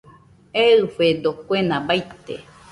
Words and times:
Eɨfedo 0.65 1.29
kuena 1.45 1.77
baite 1.87 2.35